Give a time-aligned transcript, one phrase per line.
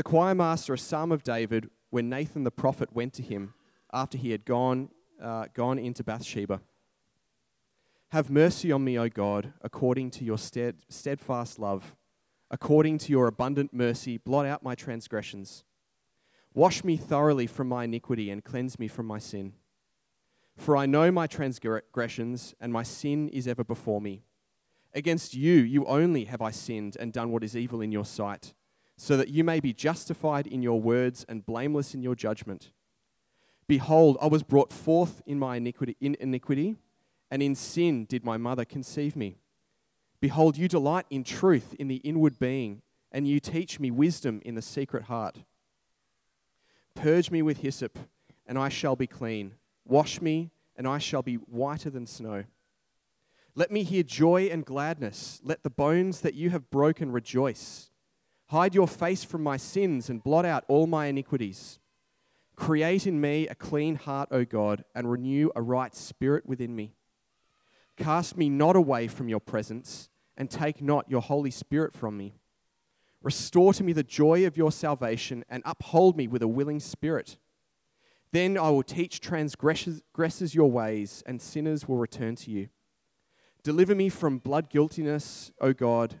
[0.00, 3.52] the choir master a psalm of David when Nathan the prophet went to him
[3.92, 4.88] after he had gone,
[5.22, 6.62] uh, gone into Bathsheba.
[8.08, 11.96] Have mercy on me, O God, according to your stead, steadfast love.
[12.50, 15.64] According to your abundant mercy, blot out my transgressions.
[16.54, 19.52] Wash me thoroughly from my iniquity and cleanse me from my sin.
[20.56, 24.22] For I know my transgressions, and my sin is ever before me.
[24.94, 28.54] Against you, you only have I sinned and done what is evil in your sight,
[29.00, 32.70] so that you may be justified in your words and blameless in your judgment.
[33.66, 36.76] Behold, I was brought forth in my iniquity, in iniquity,
[37.30, 39.38] and in sin did my mother conceive me.
[40.20, 44.54] Behold, you delight in truth in the inward being, and you teach me wisdom in
[44.54, 45.38] the secret heart.
[46.94, 47.98] Purge me with hyssop,
[48.46, 49.54] and I shall be clean.
[49.86, 52.44] Wash me, and I shall be whiter than snow.
[53.54, 55.40] Let me hear joy and gladness.
[55.42, 57.89] Let the bones that you have broken rejoice.
[58.50, 61.78] Hide your face from my sins and blot out all my iniquities.
[62.56, 66.96] Create in me a clean heart, O God, and renew a right spirit within me.
[67.96, 72.34] Cast me not away from your presence, and take not your Holy Spirit from me.
[73.22, 77.38] Restore to me the joy of your salvation, and uphold me with a willing spirit.
[78.32, 82.68] Then I will teach transgressors your ways, and sinners will return to you.
[83.62, 86.20] Deliver me from blood guiltiness, O God,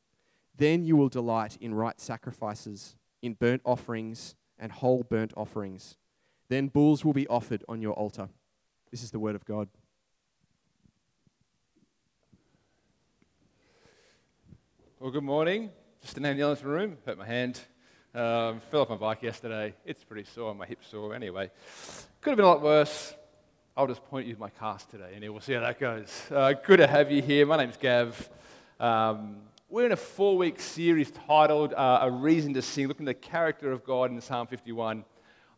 [0.55, 5.97] Then you will delight in right sacrifices, in burnt offerings and whole burnt offerings.
[6.49, 8.29] Then bulls will be offered on your altar.
[8.91, 9.69] This is the word of God.
[14.99, 15.71] Well, good morning.
[16.01, 16.97] Just an ambulance in the room.
[17.05, 17.59] Hurt my hand.
[18.13, 19.73] Um, fell off my bike yesterday.
[19.85, 20.53] It's pretty sore.
[20.53, 21.15] My hip's sore.
[21.15, 21.49] Anyway,
[22.19, 23.15] could have been a lot worse.
[23.75, 26.11] I'll just point you to my cast today, and we'll see how that goes.
[26.29, 27.45] Uh, good to have you here.
[27.45, 28.29] My name's Gav.
[28.79, 29.37] Um,
[29.71, 33.71] we're in a four-week series titled uh, "A Reason to Sing," looking at the character
[33.71, 35.05] of God in Psalm 51.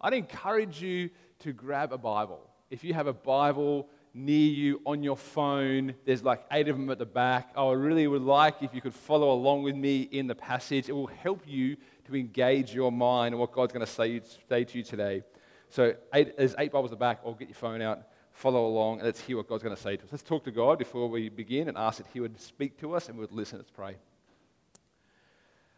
[0.02, 1.10] I'd encourage you
[1.40, 2.48] to grab a Bible.
[2.70, 5.96] If you have a Bible, near you on your phone.
[6.06, 7.50] There's like eight of them at the back.
[7.58, 10.90] I really would like if you could follow along with me in the passage.
[10.90, 11.76] It will help you
[12.06, 15.24] to engage your mind and what God's going to say, say to you today.
[15.70, 17.22] So eight, there's eight Bibles at the back.
[17.24, 18.04] Or get your phone out,
[18.34, 20.10] follow along, and let's hear what God's going to say to us.
[20.12, 23.08] Let's talk to God before we begin and ask that He would speak to us
[23.08, 23.58] and we would listen.
[23.58, 23.96] Let's pray.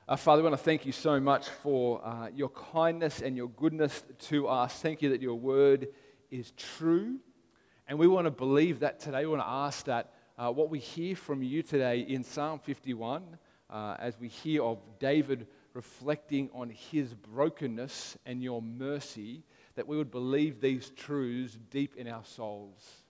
[0.07, 3.49] Uh, Father, we want to thank you so much for uh, your kindness and your
[3.49, 4.79] goodness to us.
[4.81, 5.87] Thank you that your word
[6.31, 7.17] is true
[7.87, 9.19] and we want to believe that today.
[9.21, 13.23] We want to ask that uh, what we hear from you today in Psalm 51,
[13.69, 19.43] uh, as we hear of David reflecting on his brokenness and your mercy,
[19.75, 23.03] that we would believe these truths deep in our souls.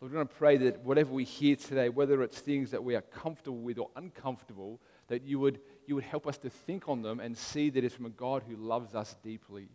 [0.00, 2.94] Lord, we want to pray that whatever we hear today, whether it's things that we
[2.94, 7.02] are comfortable with or uncomfortable, that you would, you would help us to think on
[7.02, 9.68] them and see that it's from a God who loves us deeply.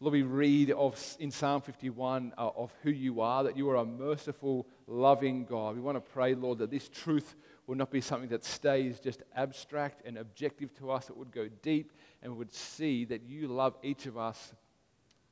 [0.00, 3.76] Lord, we read of, in Psalm 51 uh, of who you are, that you are
[3.76, 5.74] a merciful, loving God.
[5.74, 7.34] We want to pray, Lord, that this truth
[7.66, 11.10] will not be something that stays just abstract and objective to us.
[11.10, 11.90] It would go deep
[12.22, 14.54] and we would see that you love each of us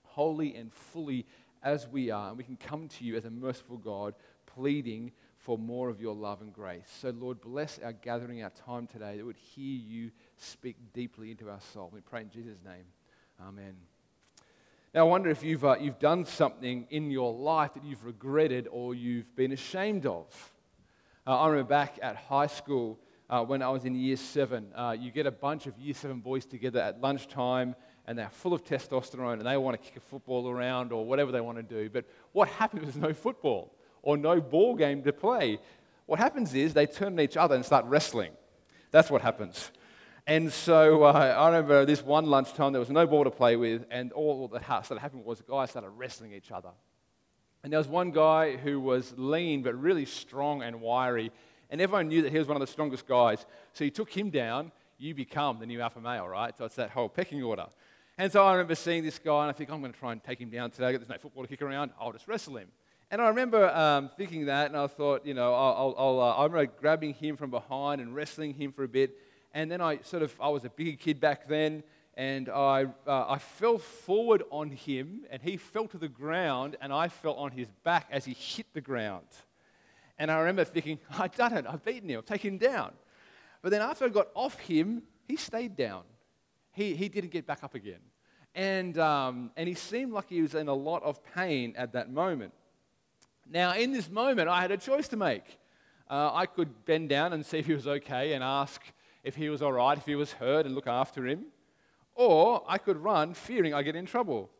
[0.05, 1.27] wholly and fully
[1.63, 2.29] as we are.
[2.29, 4.15] And we can come to you as a merciful God,
[4.47, 6.87] pleading for more of your love and grace.
[7.01, 11.51] So, Lord, bless our gathering, our time today, that would hear you speak deeply into
[11.51, 11.91] our soul.
[11.93, 12.85] We pray in Jesus' name.
[13.41, 13.75] Amen.
[14.95, 18.67] Now, I wonder if you've, uh, you've done something in your life that you've regretted
[18.71, 20.27] or you've been ashamed of.
[21.27, 24.97] Uh, I remember back at high school uh, when I was in year seven, uh,
[24.99, 27.75] you get a bunch of year seven boys together at lunchtime
[28.07, 31.33] and they're full of testosterone and they want to kick a football around or whatever
[31.33, 31.91] they want to do.
[31.91, 35.59] But what happens is no football or no ball game to play.
[36.07, 38.33] What happens is they turn on each other and start wrestling.
[38.93, 39.73] That's what happens.
[40.29, 43.85] And so uh, I remember this one lunchtime, there was no ball to play with,
[43.91, 46.71] and all that started happening was guys started wrestling each other.
[47.63, 51.33] And there was one guy who was lean but really strong and wiry,
[51.71, 53.45] and everyone knew that he was one of the strongest guys.
[53.73, 54.73] So he took him down.
[54.99, 56.57] You become the new alpha male, right?
[56.57, 57.67] So it's that whole pecking order.
[58.19, 60.25] And so I remember seeing this guy, and I think I'm going to try and
[60.25, 60.97] take him down today.
[60.97, 61.91] There's no football to kick around.
[62.01, 62.69] I'll just wrestle him.
[63.11, 66.45] And I remember um, thinking that, and I thought, you know, I'll, I'll, uh, I
[66.45, 69.17] remember grabbing him from behind and wrestling him for a bit.
[69.53, 71.83] And then I sort of, I was a bigger kid back then,
[72.17, 76.93] and I, uh, I fell forward on him, and he fell to the ground, and
[76.93, 79.27] I fell on his back as he hit the ground.
[80.19, 82.93] And I remember thinking, I've done it, I've beaten him, I've taken him down.
[83.63, 86.03] But then after I got off him, he stayed down.
[86.73, 88.01] He, he didn't get back up again.
[88.55, 92.11] And, um, and he seemed like he was in a lot of pain at that
[92.11, 92.53] moment.
[93.49, 95.59] Now, in this moment, I had a choice to make.
[96.09, 98.83] Uh, I could bend down and see if he was okay and ask
[99.25, 101.47] if he was all right, if he was hurt, and look after him.
[102.15, 104.51] Or I could run, fearing I'd get in trouble.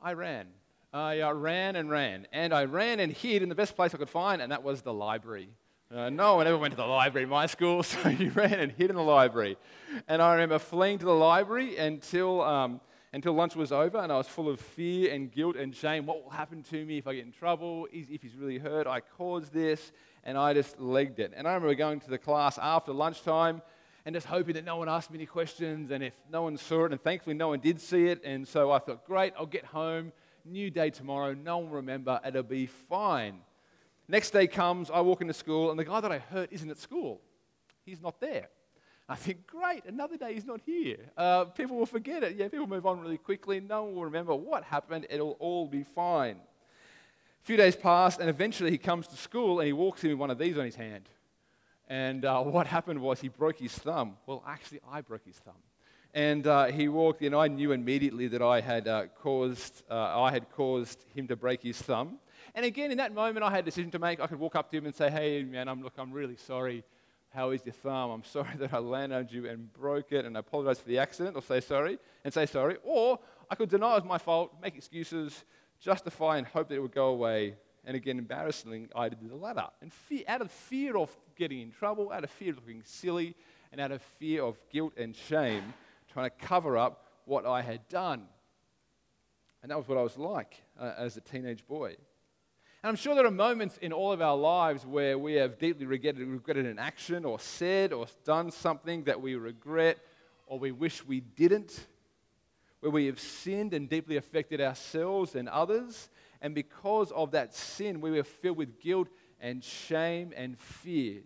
[0.00, 0.46] I ran.
[0.92, 2.26] I uh, ran and ran.
[2.32, 4.82] And I ran and hid in the best place I could find, and that was
[4.82, 5.50] the library.
[5.94, 8.72] Uh, no one ever went to the library in my school, so you ran and
[8.72, 9.56] hid in the library.
[10.06, 12.80] And I remember fleeing to the library until, um,
[13.12, 16.06] until lunch was over, and I was full of fear and guilt and shame.
[16.06, 17.86] What will happen to me if I get in trouble?
[17.92, 19.92] If he's really hurt, I caused this.
[20.24, 21.32] And I just legged it.
[21.34, 23.62] And I remember going to the class after lunchtime
[24.04, 26.84] and just hoping that no one asked me any questions and if no one saw
[26.86, 28.22] it, and thankfully no one did see it.
[28.24, 30.12] And so I thought, great, I'll get home,
[30.44, 33.40] new day tomorrow, no one will remember, it'll be fine.
[34.08, 36.78] Next day comes, I walk into school, and the guy that I hurt isn't at
[36.78, 37.20] school.
[37.84, 38.48] He's not there.
[39.08, 40.98] I think, great, another day he's not here.
[41.16, 42.36] Uh, people will forget it.
[42.36, 43.60] Yeah, people move on really quickly.
[43.60, 45.06] No one will remember what happened.
[45.08, 46.36] It'll all be fine.
[46.36, 50.18] A few days pass, and eventually he comes to school and he walks in with
[50.18, 51.08] one of these on his hand.
[51.88, 54.16] And uh, what happened was he broke his thumb.
[54.26, 55.54] Well, actually, I broke his thumb.
[56.14, 57.34] And uh, he walked in.
[57.34, 61.62] I knew immediately that I had, uh, caused, uh, I had caused him to break
[61.62, 62.18] his thumb.
[62.54, 64.20] And again, in that moment, I had a decision to make.
[64.20, 66.82] I could walk up to him and say, Hey, man, I'm, look, I'm really sorry.
[67.30, 68.10] How is your thumb?
[68.10, 70.98] I'm sorry that I landed on you and broke it, and I apologize for the
[70.98, 72.76] accident, or say sorry, and say sorry.
[72.82, 73.18] Or
[73.50, 75.44] I could deny it was my fault, make excuses,
[75.78, 77.54] justify, and hope that it would go away
[77.88, 79.66] and again, embarrassingly, I did the latter.
[79.80, 79.90] And
[80.28, 83.34] out of fear of getting in trouble, out of fear of looking silly,
[83.72, 85.72] and out of fear of guilt and shame,
[86.18, 88.24] trying to cover up what I had done.
[89.62, 91.90] And that was what I was like uh, as a teenage boy.
[91.90, 95.86] And I'm sure there are moments in all of our lives where we have deeply
[95.86, 99.98] regretted, regretted an action or said or done something that we regret
[100.48, 101.86] or we wish we didn't,
[102.80, 106.08] where we have sinned and deeply affected ourselves and others,
[106.40, 109.08] and because of that sin, we were filled with guilt
[109.40, 111.20] and shame and fear.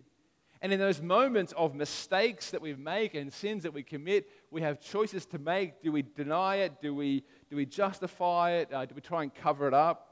[0.62, 4.60] And in those moments of mistakes that we make and sins that we commit, we
[4.60, 5.82] have choices to make.
[5.82, 6.80] Do we deny it?
[6.80, 8.72] Do we, do we justify it?
[8.72, 10.08] Uh, do we try and cover it up?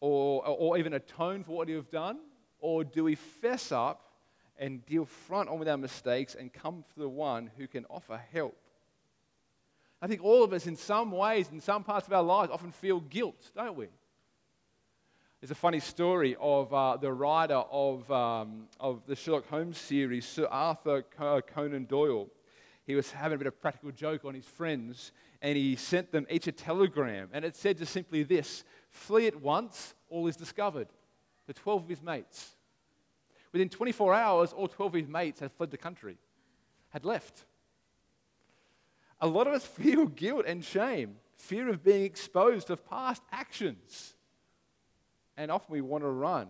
[0.00, 2.18] Or, or even atone for what we have done?
[2.58, 4.12] Or do we fess up
[4.58, 8.20] and deal front on with our mistakes and come to the one who can offer
[8.32, 8.56] help?
[10.02, 12.72] I think all of us, in some ways, in some parts of our lives, often
[12.72, 13.86] feel guilt, don't we?
[15.40, 20.26] There's a funny story of uh, the writer of, um, of the Sherlock Holmes series,
[20.26, 22.28] Sir Arthur Conan Doyle.
[22.88, 26.26] He was having a bit of practical joke on his friends, and he sent them
[26.28, 27.28] each a telegram.
[27.32, 30.88] And it said just simply this Flee at once, all is discovered.
[31.46, 32.56] The 12 of his mates.
[33.52, 36.18] Within 24 hours, all 12 of his mates had fled the country,
[36.88, 37.44] had left.
[39.20, 44.14] A lot of us feel guilt and shame, fear of being exposed of past actions
[45.38, 46.48] and often we want to run.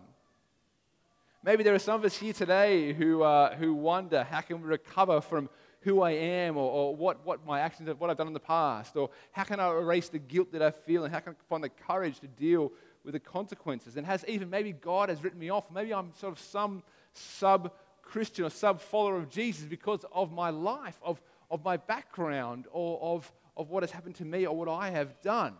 [1.43, 4.67] Maybe there are some of us here today who, uh, who wonder how can we
[4.67, 5.47] recover from
[5.81, 8.95] who I am or, or what, what my actions what I've done in the past,
[8.95, 11.63] or how can I erase the guilt that I feel, and how can I find
[11.63, 12.71] the courage to deal
[13.03, 13.95] with the consequences?
[13.95, 16.83] And has even maybe God has written me off, maybe I'm sort of some
[17.13, 17.71] sub
[18.01, 22.99] Christian or sub follower of Jesus because of my life, of, of my background, or
[23.01, 25.55] of, of what has happened to me or what I have done.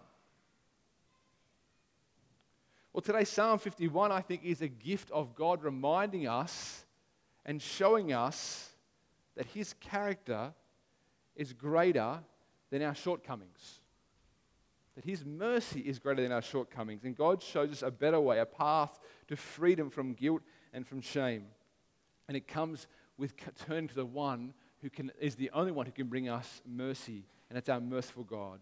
[2.91, 6.83] Well, today, Psalm 51, I think, is a gift of God reminding us
[7.45, 8.69] and showing us
[9.39, 10.53] that His character
[11.34, 12.19] is greater
[12.72, 13.79] than our shortcomings.
[14.96, 17.05] That His mercy is greater than our shortcomings.
[17.05, 20.41] And God shows us a better way, a path to freedom from guilt
[20.74, 21.46] and from shame.
[22.27, 23.34] And it comes with
[23.65, 27.24] turning to the one who can, is the only one who can bring us mercy,
[27.50, 28.60] and it's our merciful God.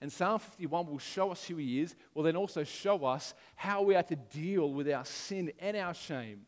[0.00, 3.82] And Psalm 51 will show us who He is, will then also show us how
[3.82, 6.42] we are to deal with our sin and our shame.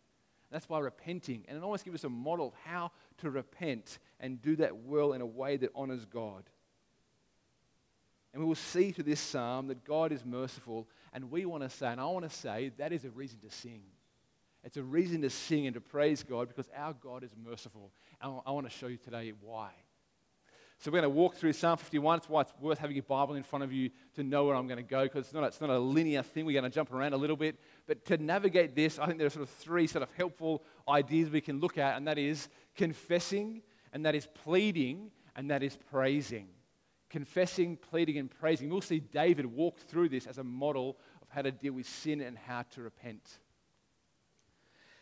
[0.55, 1.45] That's by repenting.
[1.49, 5.13] And it almost gives us a model of how to repent and do that well
[5.13, 6.45] in a way that honors God.
[8.33, 10.89] And we will see through this psalm that God is merciful.
[11.13, 13.51] And we want to say, and I want to say, that is a reason to
[13.51, 13.83] sing.
[14.65, 17.93] It's a reason to sing and to praise God because our God is merciful.
[18.21, 19.71] And I want to show you today why.
[20.79, 22.19] So we're going to walk through Psalm 51.
[22.19, 24.67] It's why it's worth having your Bible in front of you to know where I'm
[24.67, 26.45] going to go because it's not, it's not a linear thing.
[26.45, 27.61] We're going to jump around a little bit.
[27.87, 31.31] But to navigate this, I think there are sort of three sort of helpful ideas
[31.31, 33.63] we can look at, and that is confessing,
[33.93, 36.49] and that is pleading, and that is praising.
[37.15, 38.69] confessing, pleading, and praising.
[38.69, 42.21] We'll see David walk through this as a model of how to deal with sin
[42.21, 43.39] and how to repent.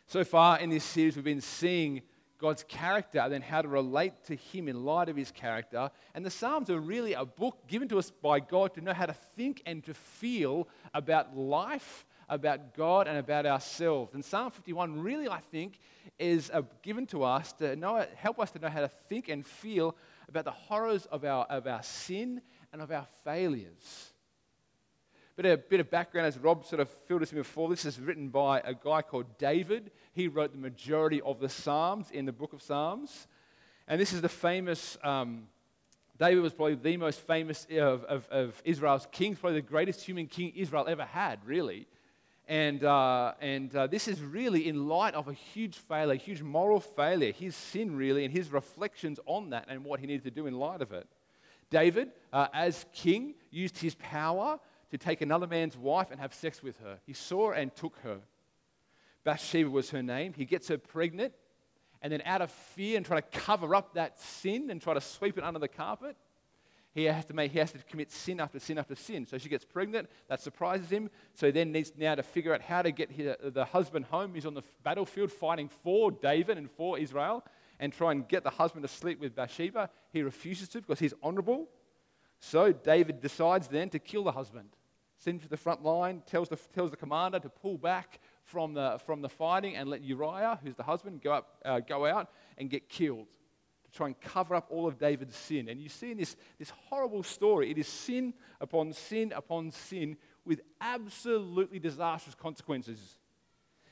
[0.07, 2.03] So far in this series, we've been seeing
[2.37, 5.91] God's character and then how to relate to Him in light of His character.
[6.15, 9.07] And the Psalms are really a book given to us by God to know how
[9.07, 14.15] to think and to feel about life, about God, and about ourselves.
[14.15, 15.79] And Psalm 51 really, I think,
[16.19, 19.95] is given to us to know, help us to know how to think and feel
[20.29, 22.41] about the horrors of our, of our sin
[22.73, 24.13] and of our failures.
[25.37, 28.01] But a bit of background, as Rob sort of filled us in before, this is
[28.01, 29.91] written by a guy called David.
[30.15, 33.27] He wrote the majority of the Psalms in the book of Psalms.
[33.87, 35.49] And this is the famous, um,
[36.19, 40.27] David was probably the most famous of, of, of, Israel's kings, probably the greatest human
[40.27, 41.87] king Israel ever had, really.
[42.49, 46.81] And, uh, and uh, this is really in light of a huge failure, huge moral
[46.81, 50.47] failure, his sin, really, and his reflections on that and what he needed to do
[50.47, 51.07] in light of it.
[51.71, 54.59] David, uh, as king, used his power
[54.91, 56.99] to take another man's wife and have sex with her.
[57.07, 58.19] He saw and took her.
[59.25, 60.35] Bathsheba was her name.
[60.35, 61.33] He gets her pregnant,
[62.03, 65.01] and then out of fear and trying to cover up that sin and try to
[65.01, 66.17] sweep it under the carpet,
[66.95, 69.27] he has to make, he has to commit sin after sin after sin.
[69.27, 70.11] So she gets pregnant.
[70.29, 71.09] That surprises him.
[71.35, 74.35] So he then needs now to figure out how to get his, the husband home.
[74.35, 77.45] He's on the battlefield fighting for David and for Israel,
[77.81, 79.89] and try and get the husband to sleep with Bathsheba.
[80.13, 81.69] He refuses to because he's honorable.
[82.41, 84.69] So David decides then to kill the husband
[85.23, 88.99] sends to the front line, tells the, tells the commander to pull back from the,
[89.07, 92.69] from the fighting and let Uriah, who's the husband, go, up, uh, go out and
[92.69, 93.29] get killed
[93.93, 95.69] try and cover up all of David's sin.
[95.69, 100.17] And you see in this, this horrible story, it is sin upon sin upon sin
[100.45, 102.99] with absolutely disastrous consequences.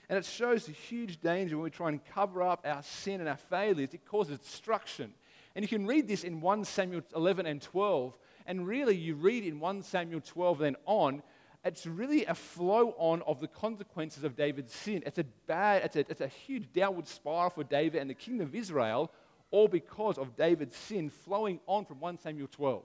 [0.08, 3.28] And it shows the huge danger when we try and cover up our sin and
[3.28, 3.94] our failures.
[3.94, 5.14] It causes destruction.
[5.54, 8.16] And you can read this in 1 Samuel 11 and 12
[8.46, 11.22] and really, you read in 1 Samuel 12 then on,
[11.64, 15.02] it's really a flow on of the consequences of David's sin.
[15.06, 18.48] It's a bad, it's a, it's a huge downward spiral for David and the kingdom
[18.48, 19.12] of Israel,
[19.50, 22.82] all because of David's sin flowing on from 1 Samuel 12.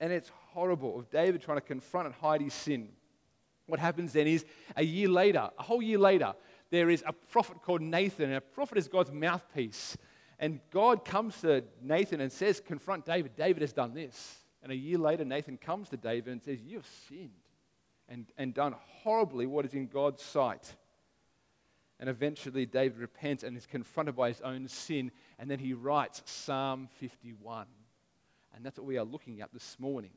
[0.00, 2.88] And it's horrible of David trying to confront and hide his sin.
[3.66, 4.44] What happens then is
[4.76, 6.34] a year later, a whole year later,
[6.70, 9.96] there is a prophet called Nathan, and a prophet is God's mouthpiece.
[10.38, 13.36] And God comes to Nathan and says, Confront David.
[13.36, 14.40] David has done this.
[14.62, 17.30] And a year later, Nathan comes to David and says, You've sinned
[18.08, 20.74] and, and done horribly what is in God's sight.
[22.04, 25.10] And eventually, David repents and is confronted by his own sin.
[25.38, 27.64] And then he writes Psalm 51.
[28.54, 30.10] And that's what we are looking at this morning.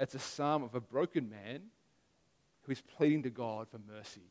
[0.00, 1.64] It's a psalm of a broken man
[2.62, 4.30] who is pleading to God for mercy.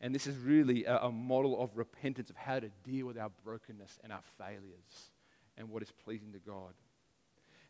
[0.00, 3.30] And this is really a, a, model of repentance of how to deal with our
[3.44, 5.10] brokenness and our failures
[5.58, 6.72] and what is pleasing to God.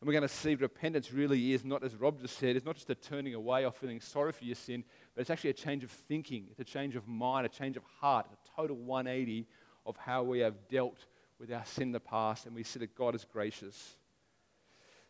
[0.00, 2.76] And we're going to see repentance really is not, as Rob just said, it's not
[2.76, 5.84] just a turning away or feeling sorry for your sin, but it's actually a change
[5.84, 6.46] of thinking.
[6.50, 9.46] It's a change of mind, a change of heart, a total 180
[9.86, 11.06] of how we have dealt
[11.38, 12.46] with our sin in the past.
[12.46, 13.96] And we see that God is gracious.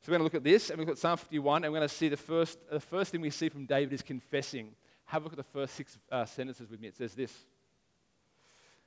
[0.03, 1.79] So we're going to look at this, and we look at Psalm 51, and we're
[1.79, 4.75] going to see the first, the first thing we see from David is confessing.
[5.07, 6.89] Have a look at the first six uh, sentences with me.
[6.89, 7.33] It says this.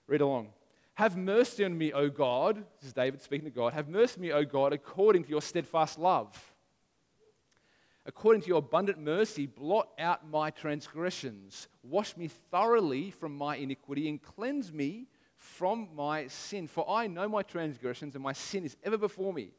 [0.05, 0.50] Read along.
[0.93, 2.63] Have mercy on me, O God.
[2.79, 3.74] This is David speaking to God.
[3.74, 6.36] Have mercy on me, O God, according to your steadfast love.
[8.08, 11.68] According to your abundant mercy, blot out my transgressions.
[11.84, 16.68] Wash me thoroughly from my iniquity and cleanse me from my sin.
[16.68, 19.52] For I know my transgressions, and my sin is ever before me.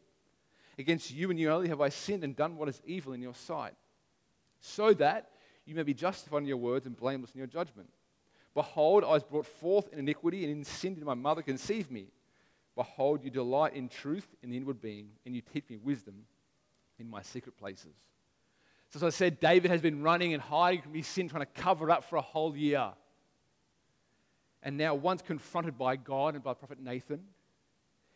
[0.79, 3.35] Against you and you only have I sinned and done what is evil in your
[3.35, 3.75] sight,
[4.61, 5.31] so that
[5.67, 7.91] you may be justified in your words and blameless in your judgment.
[8.55, 12.07] Behold, I was brought forth in iniquity, and in sin did my mother conceive me.
[12.75, 16.25] Behold, you delight in truth in the inward being, and you teach me wisdom
[16.99, 17.95] in my secret places.
[18.91, 21.61] So, as I said, David has been running and hiding from his sin, trying to
[21.61, 22.91] cover up for a whole year.
[24.63, 27.21] And now, once confronted by God and by prophet Nathan,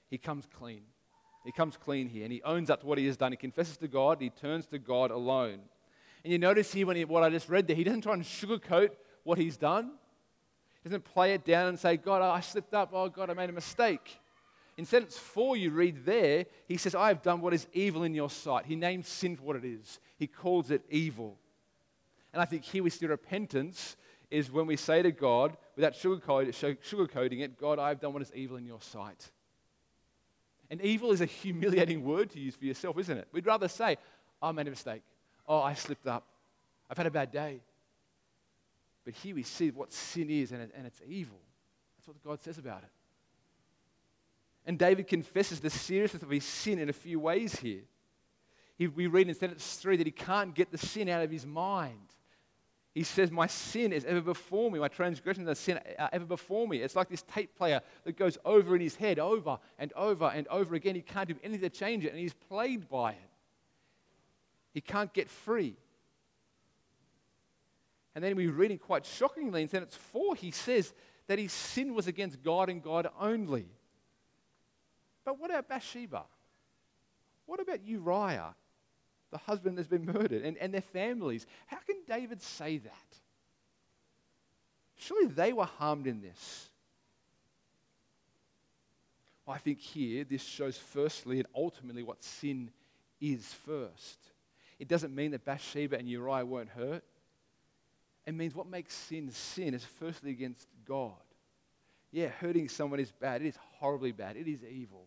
[0.09, 0.83] he comes clean.
[1.45, 3.33] He comes clean here, and he owns up to what he has done.
[3.33, 5.61] He confesses to God, he turns to God alone.
[6.25, 8.23] And you notice here when he, what I just read there, he doesn't try and
[8.23, 8.91] sugarcoat
[9.25, 9.93] what he's done.
[10.83, 12.91] He doesn't play it down and say, God, I slipped up.
[12.93, 14.19] Oh, God, I made a mistake.
[14.79, 18.15] In sentence four, you read there, he says, I have done what is evil in
[18.15, 18.65] your sight.
[18.67, 21.39] He names sin for what it is, he calls it evil.
[22.33, 23.97] And I think here we see repentance
[24.31, 28.33] is when we say to God, without sugarcoating it, God, I have done what is
[28.35, 29.31] evil in your sight.
[30.71, 33.29] And evil is a humiliating word to use for yourself, isn't it?
[33.31, 33.99] We'd rather say,
[34.41, 35.03] oh, I made a mistake.
[35.47, 36.27] Oh, I slipped up.
[36.89, 37.61] I've had a bad day.
[39.05, 41.39] But here we see what sin is, and, and it's evil.
[41.99, 42.91] That's what God says about it.
[44.65, 47.83] And David confesses the seriousness of his sin in a few ways here.
[48.77, 51.45] He, we read in sentence 3 that he can't get the sin out of his
[51.45, 51.99] mind.
[52.95, 54.79] He says, My sin is ever before me.
[54.79, 56.79] My transgressions and sin are ever before me.
[56.79, 60.47] It's like this tape player that goes over in his head over and over and
[60.49, 60.95] over again.
[60.95, 63.31] He can't do anything to change it, and he's plagued by it.
[64.75, 65.77] He can't get free.
[68.15, 70.93] And then we read in quite shockingly in sentence 4, he says
[71.29, 73.69] that his sin was against God and God only.
[75.25, 76.25] But what about Bathsheba?
[77.47, 78.55] What about Uriah?
[79.33, 81.47] the husband that's been murdered, and, and their families.
[81.67, 83.17] How can David say that?
[84.95, 86.69] Surely they were harmed in this.
[89.49, 92.71] I think here this shows firstly and ultimately what sin
[93.21, 94.19] is first.
[94.79, 97.03] It doesn't mean that Bathsheba and Uriah weren't hurt.
[98.25, 101.13] It means what makes sin sin is firstly against God.
[102.13, 103.43] Yeah, hurting someone is bad.
[103.43, 104.37] It is horribly bad.
[104.37, 105.07] It is evil.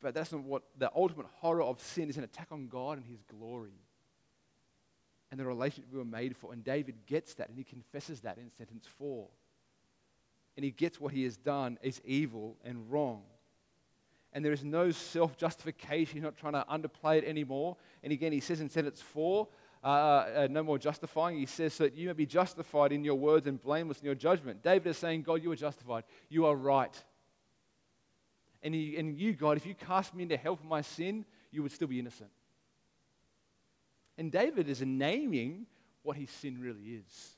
[0.00, 3.06] But that's not what the ultimate horror of sin is an attack on God and
[3.06, 3.72] his glory
[5.30, 6.52] and the relationship we were made for.
[6.52, 9.28] And David gets that and he confesses that in sentence four.
[10.56, 13.22] And he gets what he has done is evil and wrong.
[14.32, 16.14] And there is no self justification.
[16.14, 17.76] He's not trying to underplay it anymore.
[18.02, 19.48] And again, he says in sentence four,
[19.82, 21.38] uh, uh, no more justifying.
[21.38, 24.14] He says, so that you may be justified in your words and blameless in your
[24.14, 24.62] judgment.
[24.62, 26.04] David is saying, God, you are justified.
[26.28, 27.04] You are right.
[28.62, 31.62] And, he, and you, God, if you cast me into hell for my sin, you
[31.62, 32.30] would still be innocent.
[34.18, 35.66] And David is naming
[36.02, 37.36] what his sin really is.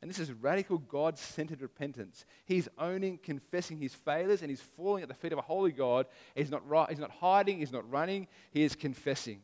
[0.00, 2.24] And this is radical God centered repentance.
[2.44, 6.06] He's owning, confessing his failures, and he's falling at the feet of a holy God.
[6.36, 9.42] He's not, right, he's not hiding, he's not running, he is confessing.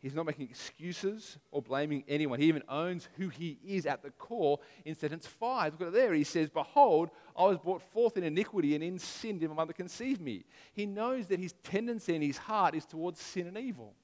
[0.00, 2.38] He's not making excuses or blaming anyone.
[2.38, 5.72] He even owns who he is at the core in sentence 5.
[5.72, 6.14] Look at it there.
[6.14, 9.72] He says, Behold, I was brought forth in iniquity, and in sin did my mother
[9.72, 10.44] conceive me.
[10.72, 13.94] He knows that his tendency in his heart is towards sin and evil.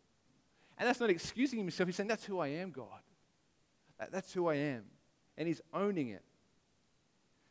[0.78, 1.86] And that's not excusing himself.
[1.86, 2.86] He's saying, That's who I am, God.
[4.10, 4.82] That's who I am.
[5.38, 6.23] And he's owning it.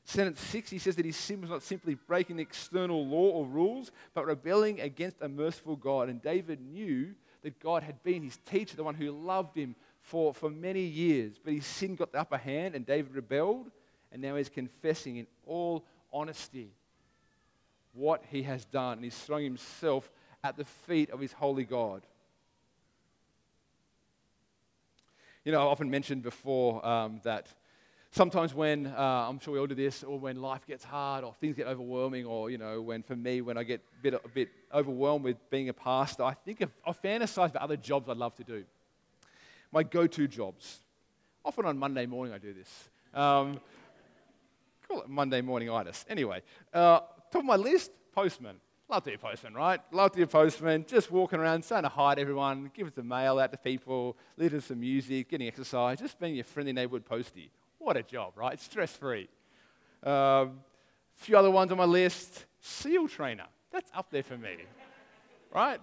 [0.05, 3.45] Sentence 6, he says that his sin was not simply breaking the external law or
[3.45, 6.09] rules, but rebelling against a merciful God.
[6.09, 10.33] And David knew that God had been his teacher, the one who loved him for,
[10.33, 11.33] for many years.
[11.43, 13.69] But his sin got the upper hand, and David rebelled,
[14.11, 16.71] and now he's confessing in all honesty
[17.93, 18.93] what he has done.
[18.93, 20.09] And he's throwing himself
[20.43, 22.01] at the feet of his holy God.
[25.45, 27.47] You know, I've often mentioned before um, that
[28.13, 31.33] sometimes when uh, I'm sure we all do this, or when life gets hard, or
[31.33, 34.29] things get overwhelming, or you know, when for me, when I get a bit, a
[34.29, 38.17] bit overwhelmed with being a pastor, I think of, I fantasize about other jobs I'd
[38.17, 38.63] love to do.
[39.71, 40.79] My go-to jobs.
[41.43, 42.89] Often on Monday morning, I do this.
[43.13, 43.59] Um,
[44.87, 46.05] call it Monday morning itis.
[46.07, 46.41] Anyway,
[46.73, 46.99] uh,
[47.31, 48.57] top of my list, postman.
[48.89, 49.79] Love to be a postman, right?
[49.91, 50.85] Love to be a postman.
[50.87, 54.67] Just walking around, saying hi to everyone, giving some mail out to people, listening to
[54.67, 57.49] some music, getting exercise, just being your friendly neighborhood postie.
[57.83, 58.57] What a job, right?
[58.61, 59.27] Stress free.
[60.03, 60.61] A um,
[61.15, 63.43] few other ones on my list SEAL trainer.
[63.73, 64.55] That's up there for me,
[65.53, 65.81] right?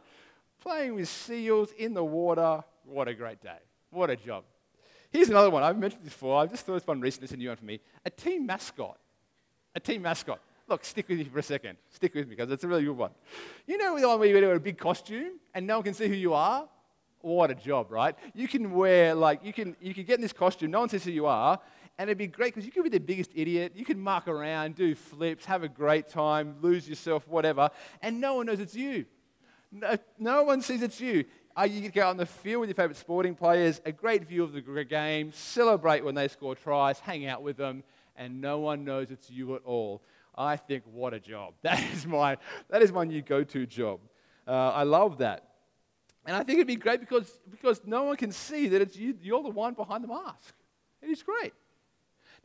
[0.62, 2.64] Playing with seals in the water.
[2.86, 3.58] What a great day.
[3.90, 4.44] What a job.
[5.10, 5.62] Here's another one.
[5.62, 6.40] I've mentioned this before.
[6.40, 7.24] I've just thought this one recently.
[7.24, 7.80] It's a new one for me.
[8.06, 8.96] A team mascot.
[9.74, 10.40] A team mascot.
[10.68, 11.76] Look, stick with me for a second.
[11.90, 13.10] Stick with me because it's a really good one.
[13.66, 16.08] You know the one where you wear a big costume and no one can see
[16.08, 16.66] who you are?
[17.20, 18.14] What a job, right?
[18.34, 21.04] You can wear, like, you can, you can get in this costume, no one sees
[21.04, 21.60] who you are,
[22.00, 23.72] and it'd be great because you could be the biggest idiot.
[23.76, 27.68] You can muck around, do flips, have a great time, lose yourself, whatever,
[28.00, 29.04] and no one knows it's you.
[29.70, 31.26] No, no one sees it's you.
[31.54, 34.42] Uh, you get go on the field with your favourite sporting players, a great view
[34.42, 37.84] of the game, celebrate when they score tries, hang out with them,
[38.16, 40.00] and no one knows it's you at all.
[40.34, 41.52] I think, what a job.
[41.62, 42.38] That is my,
[42.70, 44.00] that is my new go to job.
[44.48, 45.50] Uh, I love that.
[46.24, 49.18] And I think it'd be great because, because no one can see that it's you,
[49.20, 50.54] you're the one behind the mask.
[51.02, 51.52] And It is great.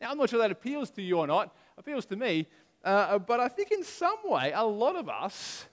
[0.00, 2.46] Now, I'm not sure that appeals to you or not, appeals to me,
[2.84, 5.66] uh, but I think in some way, a lot of us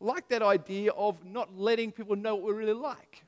[0.00, 3.24] like that idea of not letting people know what we're really like.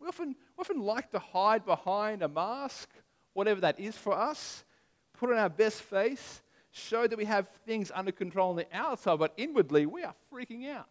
[0.00, 2.88] We often, often like to hide behind a mask,
[3.34, 4.64] whatever that is for us,
[5.12, 9.18] put on our best face, show that we have things under control on the outside,
[9.18, 10.88] but inwardly we are freaking out.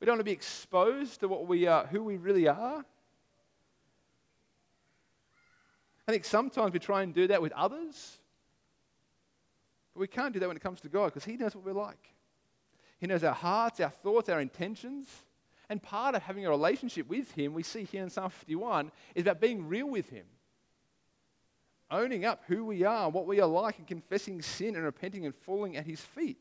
[0.00, 2.84] We don't want to be exposed to what we are, who we really are.
[6.08, 8.16] I think sometimes we try and do that with others,
[9.92, 11.72] but we can't do that when it comes to God because He knows what we're
[11.72, 12.14] like.
[12.98, 15.06] He knows our hearts, our thoughts, our intentions.
[15.68, 19.22] And part of having a relationship with Him, we see here in Psalm 51, is
[19.22, 20.24] about being real with Him.
[21.90, 25.34] owning up who we are, what we are like, and confessing sin and repenting and
[25.34, 26.38] falling at his feet.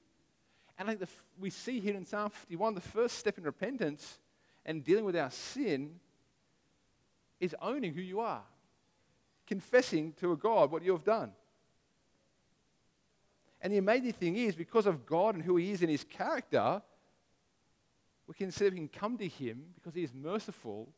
[0.77, 4.19] And I think the, we see here in Psalm 51 the first step in repentance
[4.65, 5.99] and dealing with our sin
[7.39, 8.43] is owning who you are,
[9.47, 11.31] confessing to a God what you have done.
[13.61, 16.81] And the amazing thing is, because of God and who He is in His character,
[18.27, 20.89] we can we can come to Him because He is merciful,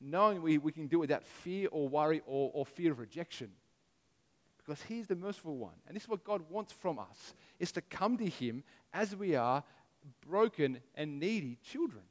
[0.00, 3.50] knowing we, we can do it without fear or worry or, or fear of rejection.
[4.56, 5.74] Because He's the merciful one.
[5.86, 8.64] And this is what God wants from us, is to come to Him
[8.94, 9.62] as we are
[10.26, 12.02] broken and needy children.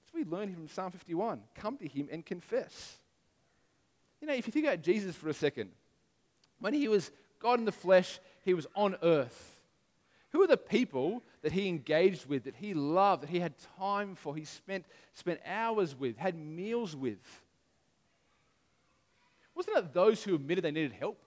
[0.00, 1.40] That's what we learn from Psalm 51.
[1.56, 2.99] Come to Him and confess.
[4.20, 5.70] You know, if you think about Jesus for a second,
[6.58, 9.62] when He was God in the flesh, he was on earth.
[10.30, 14.14] Who are the people that he engaged with, that he loved, that he had time
[14.14, 17.18] for, he spent, spent hours with, had meals with?
[19.54, 21.20] Wasn't it those who admitted they needed help?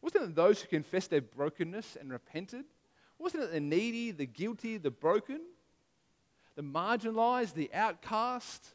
[0.00, 2.64] Wasn't it those who confessed their brokenness and repented?
[3.18, 5.40] Wasn't it the needy, the guilty, the broken,
[6.54, 8.74] the marginalized, the outcast?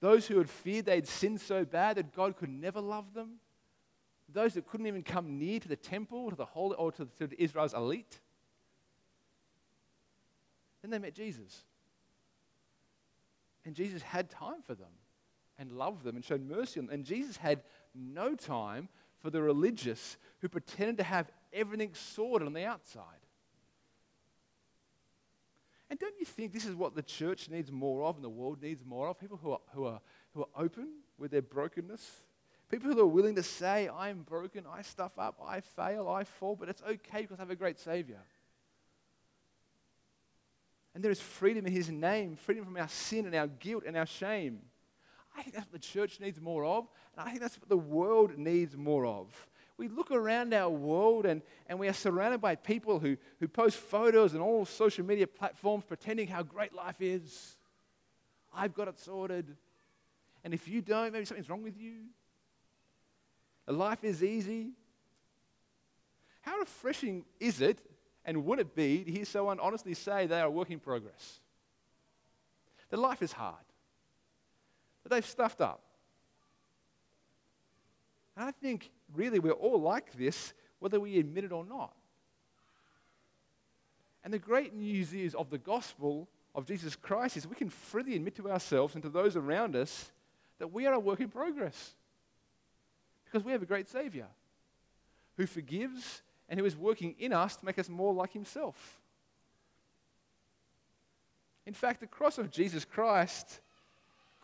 [0.00, 3.40] Those who had feared they'd sinned so bad that God could never love them?
[4.32, 7.42] those that couldn't even come near to the temple, to the holy, or to, to
[7.42, 8.20] Israel's elite.
[10.82, 11.64] Then they met Jesus.
[13.64, 14.92] And Jesus had time for them
[15.58, 16.94] and loved them and showed mercy on them.
[16.94, 17.62] And Jesus had
[17.94, 18.88] no time
[19.20, 23.04] for the religious who pretended to have everything sorted on the outside.
[25.90, 28.62] And don't you think this is what the church needs more of and the world
[28.62, 29.18] needs more of?
[29.18, 30.00] People who are, who are,
[30.34, 32.22] who are open with their brokenness,
[32.70, 36.54] People who are willing to say, I'm broken, I stuff up, I fail, I fall,
[36.54, 38.20] but it's okay because I have a great Savior.
[40.94, 43.96] And there is freedom in His name, freedom from our sin and our guilt and
[43.96, 44.60] our shame.
[45.36, 47.76] I think that's what the church needs more of, and I think that's what the
[47.76, 49.48] world needs more of.
[49.80, 53.78] We look around our world and, and we are surrounded by people who, who post
[53.78, 57.56] photos on all social media platforms pretending how great life is.
[58.54, 59.56] I've got it sorted.
[60.44, 61.94] And if you don't, maybe something's wrong with you.
[63.66, 64.72] Life is easy.
[66.42, 67.80] How refreshing is it,
[68.26, 71.40] and would it be, to hear someone honestly say they are a work in progress?
[72.90, 73.64] That life is hard,
[75.04, 75.80] that they've stuffed up.
[78.36, 81.94] And I think really we're all like this, whether we admit it or not.
[84.24, 88.16] And the great news is of the gospel of Jesus Christ is we can freely
[88.16, 90.10] admit to ourselves and to those around us
[90.58, 91.94] that we are a work in progress.
[93.24, 94.26] Because we have a great Savior
[95.36, 99.00] who forgives and who is working in us to make us more like Himself.
[101.64, 103.60] In fact, the cross of Jesus Christ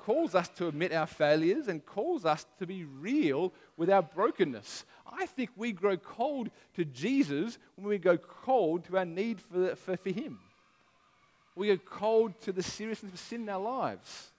[0.06, 4.84] calls us to admit our failures and calls us to be real with our brokenness.
[5.04, 9.74] I think we grow cold to Jesus when we go cold to our need for,
[9.74, 10.38] for, for Him.
[11.56, 14.30] We go cold to the seriousness of sin in our lives.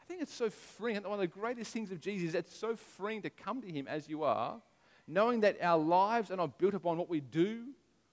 [0.00, 1.02] I think it's so freeing.
[1.02, 3.88] One of the greatest things of Jesus is it's so freeing to come to Him
[3.88, 4.60] as you are,
[5.08, 7.64] knowing that our lives are not built upon what we do,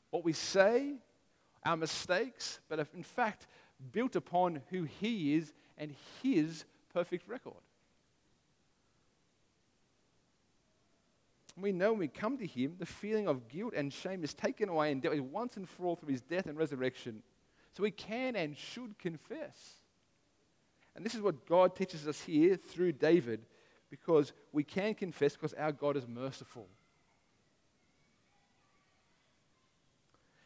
[0.10, 0.96] what we say,
[1.64, 3.46] our mistakes, but in fact
[3.92, 7.54] built upon who He is and His perfect record.
[11.60, 14.70] We know when we come to Him, the feeling of guilt and shame is taken
[14.70, 17.22] away and dealt with once and for all through His death and resurrection.
[17.74, 19.58] So we can and should confess.
[20.96, 23.42] And this is what God teaches us here through David
[23.90, 26.68] because we can confess because our God is merciful.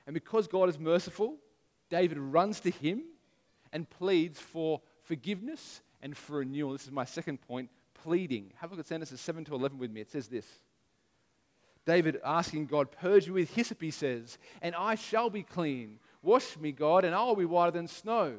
[0.06, 1.36] And because God is merciful,
[1.90, 3.04] David runs to him
[3.72, 6.74] and pleads for forgiveness and for renewal.
[6.74, 8.54] This is my second point pleading.
[8.58, 10.02] Have a look at Genesis 7 to 11 with me.
[10.02, 10.46] It says this
[11.86, 16.00] David asking God, Purge me with hyssop, he says, and I shall be clean.
[16.22, 18.36] Wash me, God, and I will be whiter than snow.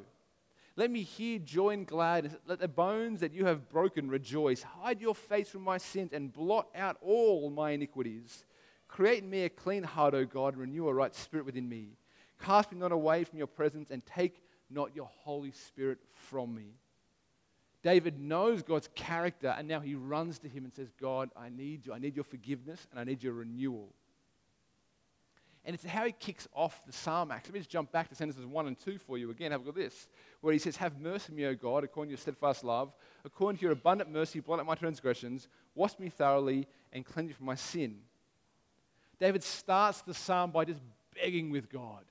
[0.76, 2.36] Let me hear joy and gladness.
[2.46, 4.62] Let the bones that you have broken rejoice.
[4.62, 8.44] Hide your face from my sins and blot out all my iniquities.
[8.86, 11.96] Create in me a clean heart, O God, and renew a right spirit within me.
[12.40, 16.74] Cast me not away from your presence and take not your Holy Spirit from me.
[17.82, 21.86] David knows God's character, and now he runs to him and says, God, I need
[21.86, 21.92] you.
[21.92, 23.94] I need your forgiveness, and I need your renewal.
[25.64, 27.46] And it's how he kicks off the psalm act.
[27.46, 29.52] Let me just jump back to sentences 1 and 2 for you again.
[29.52, 30.08] Have a look at this,
[30.40, 32.92] where he says, Have mercy on me, O God, according to your steadfast love.
[33.24, 35.46] According to your abundant mercy, blot out my transgressions.
[35.74, 37.98] Wash me thoroughly and cleanse me from my sin.
[39.20, 40.80] David starts the psalm by just
[41.14, 42.04] begging with God.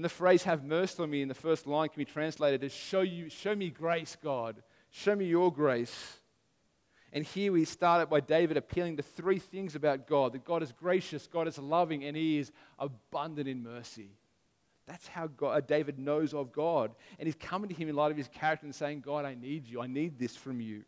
[0.00, 2.72] And the phrase, have mercy on me, in the first line can be translated as,
[2.72, 4.62] show, you, show me grace, God.
[4.88, 6.16] Show me your grace.
[7.12, 10.72] And here we start by David appealing to three things about God that God is
[10.72, 14.08] gracious, God is loving, and He is abundant in mercy.
[14.86, 16.92] That's how God, uh, David knows of God.
[17.18, 19.66] And he's coming to him in light of his character and saying, God, I need
[19.66, 19.82] you.
[19.82, 20.84] I need this from you.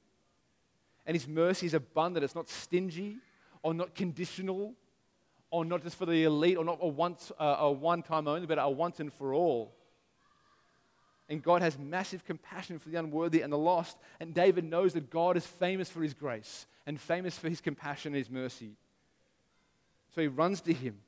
[1.04, 2.24] And his mercy is abundant.
[2.24, 3.18] It's not stingy
[3.62, 4.72] or not conditional
[5.52, 8.46] or not just for the elite or not a, once, uh, a one time only,
[8.46, 9.74] but a once and for all.
[11.28, 13.98] And God has massive compassion for the unworthy and the lost.
[14.18, 18.14] And David knows that God is famous for his grace and famous for his compassion
[18.14, 18.72] and his mercy.
[20.14, 20.98] So he runs to him.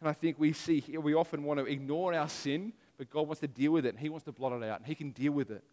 [0.00, 3.26] And I think we see here, we often want to ignore our sin, but God
[3.26, 3.90] wants to deal with it.
[3.90, 5.64] And he wants to blot it out, and he can deal with it.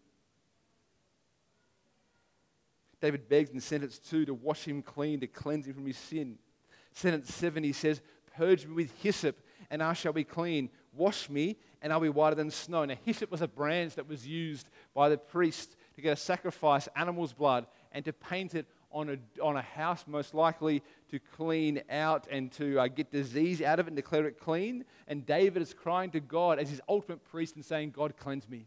[3.01, 6.37] David begs in sentence 2 to wash him clean, to cleanse him from his sin.
[6.93, 8.01] Sentence 7, he says,
[8.35, 10.69] Purge me with hyssop, and I shall be clean.
[10.93, 12.85] Wash me, and I'll be whiter than snow.
[12.85, 16.87] Now, hyssop was a branch that was used by the priest to get a sacrifice,
[16.95, 20.81] animal's blood, and to paint it on a, on a house, most likely
[21.11, 24.85] to clean out and to uh, get disease out of it and declare it clean.
[25.07, 28.65] And David is crying to God as his ultimate priest and saying, God, cleanse me.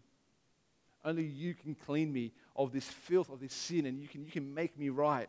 [1.04, 4.30] Only you can clean me of this filth, of this sin, and you can, you
[4.30, 5.28] can make me right.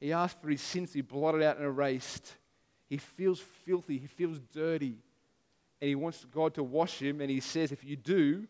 [0.00, 2.34] He asked for his sins to be blotted out and erased.
[2.88, 4.96] He feels filthy, he feels dirty,
[5.80, 7.20] and he wants God to wash him.
[7.20, 8.46] And he says, If you do,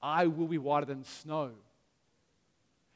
[0.00, 1.50] I will be whiter than snow.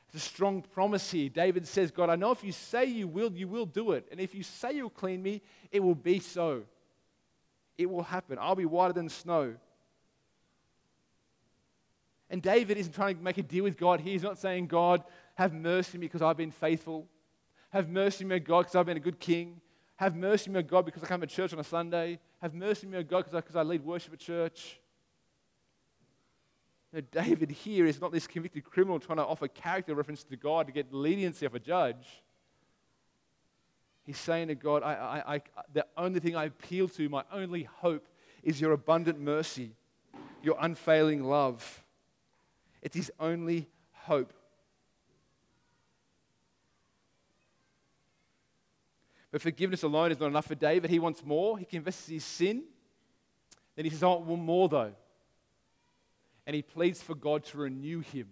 [0.07, 1.29] It's a strong promise here.
[1.29, 4.07] David says, God, I know if you say you will, you will do it.
[4.11, 6.63] And if you say you'll clean me, it will be so.
[7.79, 8.37] It will happen.
[8.41, 9.55] I'll be whiter than snow.
[12.31, 14.01] And David isn't trying to make a deal with God.
[14.01, 15.03] He's not saying, God,
[15.35, 17.09] have mercy on me because I've been faithful.
[17.71, 19.61] Have mercy on me, God, because I've been a good king.
[19.97, 22.21] Have mercy on me, God, because I come to church on a Sunday.
[22.41, 24.79] Have mercy on me, God, because I, lead worship at church.
[26.93, 30.67] Know, David here is not this convicted criminal trying to offer character reference to God
[30.67, 32.23] to get leniency of a judge.
[34.05, 35.41] He's saying to God, I, I, I,
[35.73, 38.09] the only thing I appeal to, my only hope,
[38.43, 39.73] is your abundant mercy,
[40.43, 41.85] your unfailing love.
[42.83, 44.33] It's his only hope.
[49.31, 50.91] But forgiveness alone is not enough for David.
[50.91, 51.59] He wants more.
[51.59, 52.65] He confesses his sin.
[53.77, 54.93] Then he says, I want more, though.
[56.47, 58.27] And he pleads for God to renew him.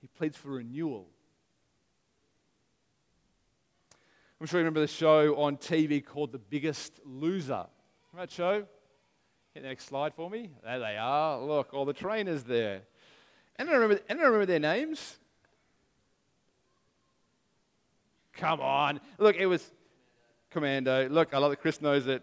[0.00, 1.08] He pleads for renewal.
[4.38, 7.66] I'm sure you remember the show on TV called The Biggest Loser.
[8.12, 8.66] Remember that show?
[9.54, 10.50] Hit the next slide for me.
[10.64, 11.40] There they are.
[11.40, 12.82] Look, all the trainers there.
[13.54, 15.16] And I remember, and I remember their names.
[18.32, 18.98] Come on.
[19.16, 19.70] Look, it was
[20.50, 21.08] Commando.
[21.08, 22.20] Look, I love that Chris knows it.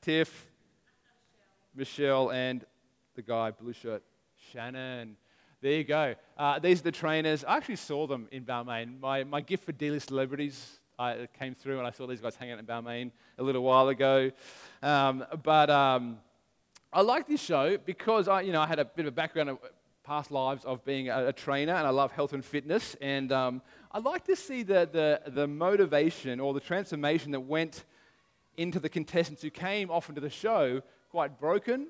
[0.00, 0.50] Tiff,
[1.74, 2.64] Michelle, and
[3.16, 4.02] the guy, blue shirt,
[4.50, 5.16] Shannon.
[5.60, 6.14] There you go.
[6.38, 7.44] Uh, these are the trainers.
[7.44, 8.98] I actually saw them in Balmain.
[8.98, 12.54] My, my gift for D-list celebrities I came through and I saw these guys hanging
[12.54, 14.30] out in Balmain a little while ago.
[14.82, 16.18] Um, but um,
[16.92, 19.50] I like this show because I, you know, I had a bit of a background
[19.50, 19.58] of
[20.04, 22.94] past lives of being a, a trainer and I love health and fitness.
[23.00, 27.84] And um, I like to see the, the, the motivation or the transformation that went
[28.56, 30.80] into the contestants who came often to the show
[31.10, 31.88] quite broken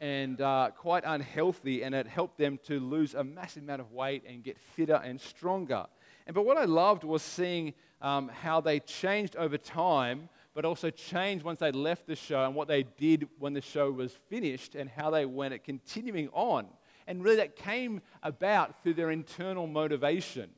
[0.00, 4.22] and uh, quite unhealthy, and it helped them to lose a massive amount of weight
[4.28, 5.86] and get fitter and stronger.
[6.26, 10.90] And but what I loved was seeing um, how they changed over time, but also
[10.90, 14.74] changed once they left the show and what they did when the show was finished
[14.74, 16.66] and how they went at continuing on.
[17.06, 20.50] And really, that came about through their internal motivation.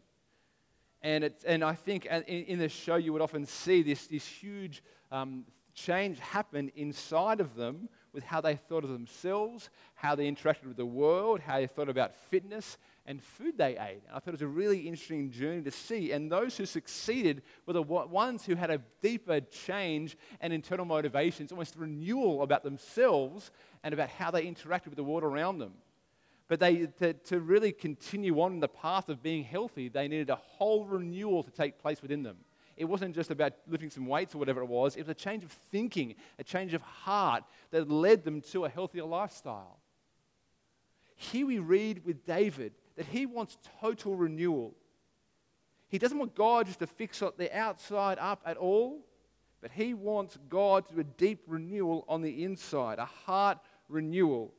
[1.02, 4.26] And, it's, and I think in, in the show, you would often see this, this
[4.26, 10.30] huge um, change happen inside of them with how they thought of themselves, how they
[10.30, 14.02] interacted with the world, how they thought about fitness, and food they ate.
[14.06, 16.12] And I thought it was a really interesting journey to see.
[16.12, 21.50] And those who succeeded were the ones who had a deeper change and internal motivations,
[21.50, 23.50] almost renewal about themselves
[23.82, 25.72] and about how they interacted with the world around them.
[26.48, 30.36] But they, to, to really continue on the path of being healthy, they needed a
[30.36, 32.36] whole renewal to take place within them.
[32.76, 35.44] It wasn't just about lifting some weights or whatever it was, it was a change
[35.44, 39.78] of thinking, a change of heart that led them to a healthier lifestyle.
[41.16, 44.74] Here we read with David that he wants total renewal.
[45.88, 49.06] He doesn't want God just to fix the outside up at all,
[49.60, 53.58] but he wants God to do a deep renewal on the inside, a heart
[53.88, 54.52] renewal.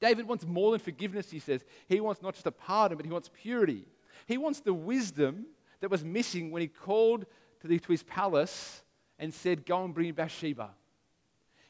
[0.00, 1.64] David wants more than forgiveness, he says.
[1.88, 3.84] He wants not just a pardon, but he wants purity.
[4.26, 5.46] He wants the wisdom
[5.80, 7.26] that was missing when he called
[7.62, 8.84] to, the, to his palace
[9.18, 10.70] and said, Go and bring Bathsheba.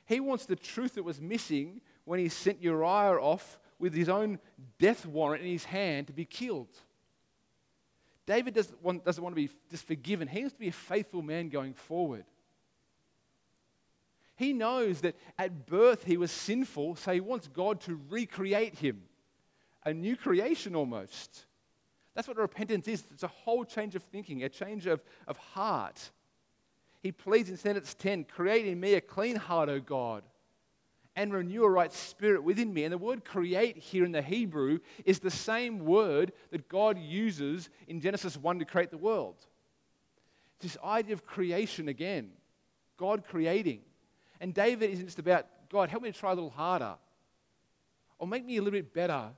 [0.05, 4.39] He wants the truth that was missing when he sent Uriah off with his own
[4.79, 6.69] death warrant in his hand to be killed.
[8.27, 10.29] David doesn't want, doesn't want to be just forgiven.
[10.29, 12.25] He wants to be a faithful man going forward.
[14.37, 19.03] He knows that at birth he was sinful, so he wants God to recreate him.
[19.85, 21.47] A new creation almost.
[22.15, 23.05] That's what repentance is.
[23.13, 26.11] It's a whole change of thinking, a change of, of heart.
[27.01, 30.23] He pleads in sentence 10 Create in me a clean heart, O God,
[31.19, 32.85] and renew a right spirit within me.
[32.85, 37.71] And the word create here in the Hebrew is the same word that God uses
[37.89, 39.35] in Genesis 1 to create the world.
[40.61, 42.31] This idea of creation again,
[42.97, 43.81] God creating.
[44.41, 46.95] And David isn't just about, God, help me to try a little harder
[48.21, 49.31] or make me a little bit better.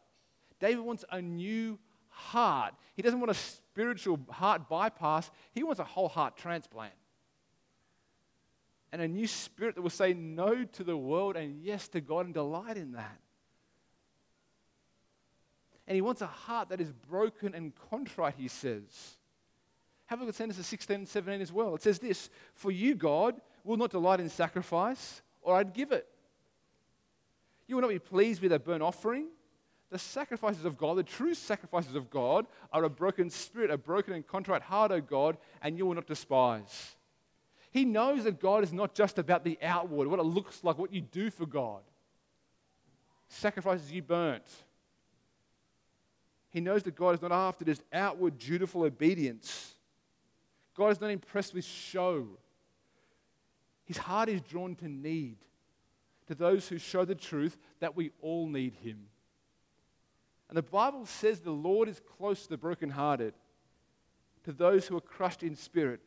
[0.61, 1.79] David wants a new
[2.11, 2.75] heart.
[2.95, 6.93] He doesn't want a spiritual heart bypass, he wants a whole heart transplant
[8.93, 12.27] and a new spirit that will say no to the world and yes to God
[12.27, 13.21] and delight in that.
[15.87, 19.17] And he wants a heart that is broken and contrite, he says.
[20.07, 21.75] Have a look at Genesis 16 and 17 as well.
[21.75, 26.07] It says this For you, God, will not delight in sacrifice, or I'd give it.
[27.67, 29.29] You will not be pleased with a burnt offering.
[29.91, 34.15] The sacrifices of God, the true sacrifices of God, are a broken spirit, a broken
[34.15, 36.97] and contrite heart, O God, and you will not despise.
[37.71, 40.93] He knows that God is not just about the outward, what it looks like, what
[40.93, 41.83] you do for God.
[43.29, 44.43] Sacrifices you burnt.
[46.51, 49.75] He knows that God is not after just outward, dutiful obedience.
[50.75, 52.27] God is not impressed with show.
[53.85, 55.37] His heart is drawn to need,
[56.27, 58.99] to those who show the truth that we all need Him.
[60.49, 63.35] And the Bible says the Lord is close to the brokenhearted,
[64.45, 66.01] to those who are crushed in spirit.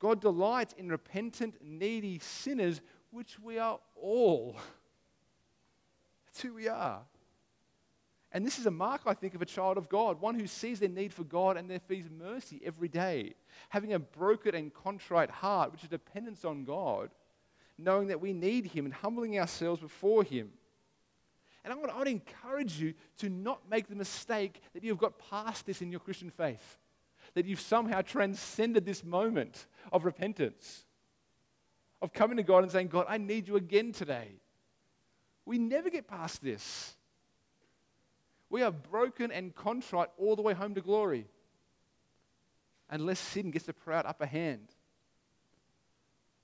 [0.00, 4.56] God delights in repentant, needy sinners, which we are all.
[6.26, 7.02] That's who we are.
[8.32, 10.80] And this is a mark, I think, of a child of God, one who sees
[10.80, 13.34] their need for God and their fees mercy every day,
[13.68, 17.10] having a broken and contrite heart, which is dependence on God,
[17.76, 20.50] knowing that we need Him and humbling ourselves before Him.
[21.64, 25.18] And I would, I would encourage you to not make the mistake that you've got
[25.30, 26.78] past this in your Christian faith
[27.34, 30.84] that you've somehow transcended this moment of repentance,
[32.02, 34.28] of coming to God and saying, God, I need you again today.
[35.44, 36.94] We never get past this.
[38.48, 41.26] We are broken and contrite all the way home to glory,
[42.88, 44.68] unless sin gets the proud upper hand.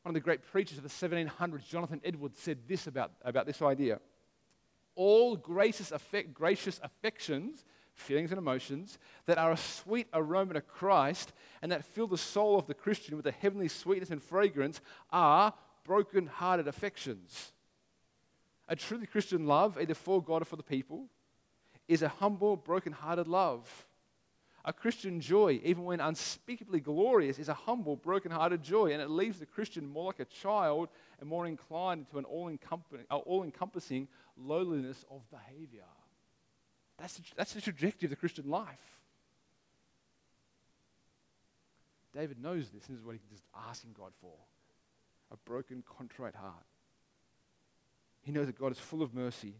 [0.02, 3.60] One of the great preachers of the 1700s, Jonathan Edwards, said this about, about this
[3.60, 3.98] idea.
[4.94, 7.64] All gracious, affect, gracious affections
[7.96, 11.32] feelings and emotions that are a sweet aroma to Christ
[11.62, 14.80] and that fill the soul of the Christian with a heavenly sweetness and fragrance
[15.10, 15.52] are
[15.84, 17.52] broken hearted affections.
[18.68, 21.06] A truly Christian love, either for God or for the people,
[21.88, 23.86] is a humble, broken hearted love.
[24.64, 29.08] A Christian joy, even when unspeakably glorious, is a humble, broken hearted joy, and it
[29.08, 30.88] leaves the Christian more like a child
[31.20, 35.84] and more inclined to an all uh, encompassing lowliness of behavior.
[36.98, 38.98] That's the, that's the trajectory of the Christian life.
[42.14, 44.32] David knows this, this is what he's asking God for
[45.30, 46.64] a broken, contrite heart.
[48.22, 49.54] He knows that God is full of mercy,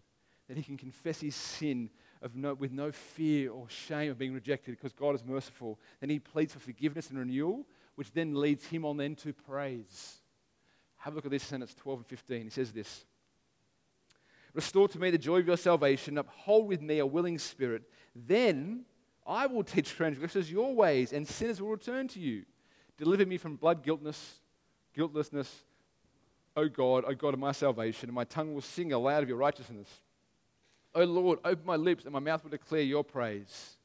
[0.49, 1.90] that he can confess his sin
[2.35, 5.79] no, with no fear or shame of being rejected because God is merciful.
[6.01, 10.20] Then he pleads for forgiveness and renewal, which then leads him on then to praise.
[10.99, 12.42] Have a look at this sentence 12 and 15.
[12.44, 13.05] He says this
[14.57, 16.16] Restore to me the joy of your salvation.
[16.16, 17.83] Uphold with me a willing spirit.
[18.14, 18.87] Then
[19.27, 22.47] I will teach transgressors your ways, and sinners will return to you.
[22.97, 24.40] Deliver me from blood guiltness,
[24.95, 25.55] guiltlessness,
[26.57, 29.37] O God, O God of my salvation, and my tongue will sing aloud of your
[29.37, 29.90] righteousness.
[30.95, 33.77] O Lord, open my lips, and my mouth will declare your praise.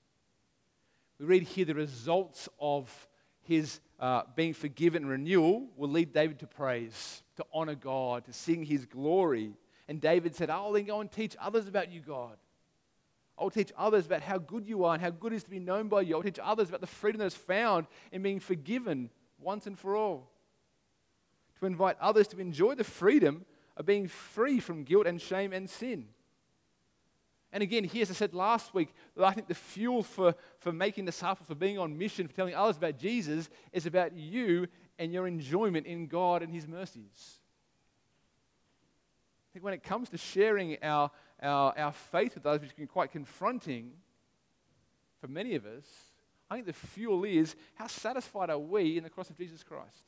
[1.20, 3.10] We read here the results of
[3.42, 8.64] his uh, being forgiven renewal will lead David to praise, to honor God, to sing
[8.64, 9.52] his glory.
[9.92, 12.38] And David said, I'll then go and teach others about you, God.
[13.38, 15.60] I'll teach others about how good you are and how good it is to be
[15.60, 16.16] known by you.
[16.16, 19.98] I'll teach others about the freedom that is found in being forgiven once and for
[19.98, 20.32] all.
[21.60, 23.44] To invite others to enjoy the freedom
[23.76, 26.06] of being free from guilt and shame and sin.
[27.52, 31.04] And again, here, as I said last week, I think the fuel for, for making
[31.04, 34.68] disciples, for being on mission, for telling others about Jesus, is about you
[34.98, 37.41] and your enjoyment in God and His mercies.
[39.52, 42.86] I think when it comes to sharing our, our, our faith with others, which can
[42.86, 43.92] be quite confronting
[45.20, 45.86] for many of us,
[46.50, 50.04] I think the fuel is how satisfied are we in the cross of Jesus Christ?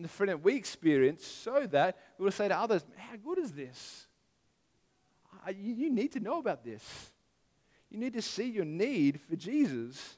[0.00, 3.52] and the freedom we experience so that we will say to others, How good is
[3.52, 4.06] this?
[5.48, 7.10] You, you need to know about this.
[7.90, 10.16] You need to see your need for Jesus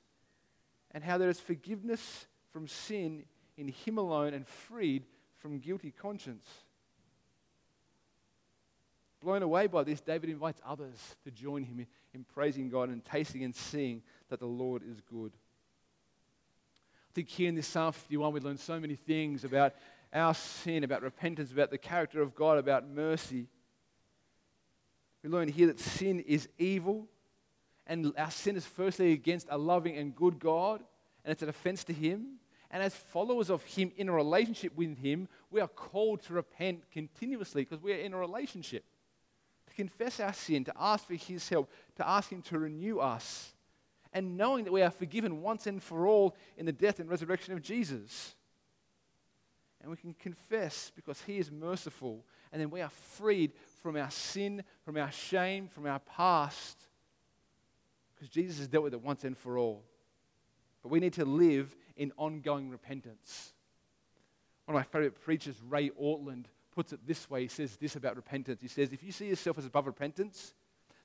[0.92, 3.24] and how there is forgiveness from sin
[3.56, 5.04] in Him alone and freed
[5.38, 6.46] from guilty conscience.
[9.22, 13.04] Blown away by this, David invites others to join him in, in praising God and
[13.04, 15.32] tasting and seeing that the Lord is good.
[17.10, 19.74] I think here in this Psalm 51, we learn so many things about
[20.12, 23.46] our sin, about repentance, about the character of God, about mercy.
[25.22, 27.06] We learn here that sin is evil,
[27.86, 30.82] and our sin is firstly against a loving and good God,
[31.24, 32.38] and it's an offense to Him.
[32.70, 36.90] And as followers of Him in a relationship with Him, we are called to repent
[36.90, 38.84] continuously because we are in a relationship.
[39.72, 43.54] To confess our sin, to ask for His help, to ask Him to renew us,
[44.12, 47.54] and knowing that we are forgiven once and for all in the death and resurrection
[47.54, 48.34] of Jesus.
[49.80, 53.52] And we can confess because He is merciful, and then we are freed
[53.82, 56.76] from our sin, from our shame, from our past,
[58.14, 59.84] because Jesus has dealt with it once and for all.
[60.82, 63.54] But we need to live in ongoing repentance.
[64.66, 66.44] One of my favorite preachers, Ray Ortlund,
[66.74, 67.42] puts it this way.
[67.42, 68.60] He says this about repentance.
[68.60, 70.54] He says, If you see yourself as above repentance,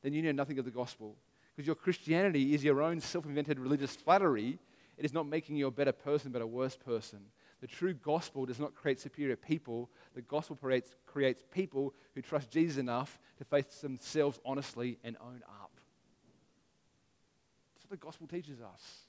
[0.01, 1.15] then you know nothing of the gospel.
[1.55, 4.59] Because your Christianity is your own self invented religious flattery.
[4.97, 7.19] It is not making you a better person, but a worse person.
[7.61, 9.89] The true gospel does not create superior people.
[10.15, 15.41] The gospel creates, creates people who trust Jesus enough to face themselves honestly and own
[15.61, 15.71] up.
[17.75, 19.07] That's what the gospel teaches us.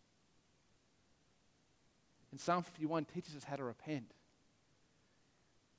[2.30, 4.12] And Psalm 51 teaches us how to repent.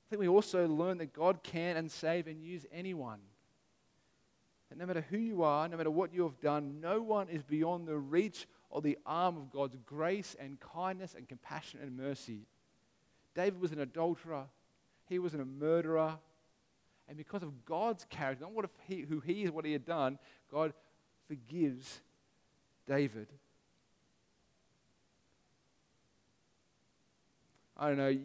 [0.09, 3.19] I think we also learn that God can and save and use anyone.
[4.69, 7.43] That no matter who you are, no matter what you have done, no one is
[7.43, 12.47] beyond the reach or the arm of God's grace and kindness and compassion and mercy.
[13.35, 14.45] David was an adulterer,
[15.05, 16.17] he was a murderer.
[17.07, 20.17] And because of God's character, not what he, who he is, what he had done,
[20.51, 20.73] God
[21.27, 22.01] forgives
[22.87, 23.27] David.
[27.77, 28.17] I don't know,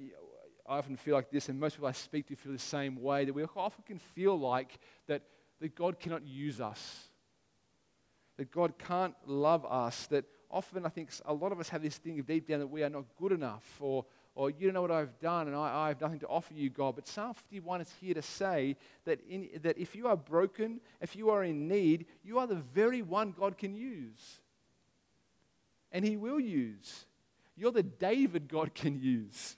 [0.66, 3.24] I often feel like this, and most people I speak to feel the same way,
[3.24, 5.22] that we often can feel like that,
[5.60, 7.08] that God cannot use us,
[8.38, 11.98] that God can't love us, that often I think a lot of us have this
[11.98, 14.82] thing of deep down that we are not good enough, or, or you don't know
[14.82, 16.94] what I've done, and I, I have nothing to offer you, God.
[16.94, 21.14] But Psalm 51 is here to say that, in, that if you are broken, if
[21.14, 24.40] you are in need, you are the very one God can use.
[25.92, 27.04] And He will use.
[27.54, 29.56] You're the David God can use.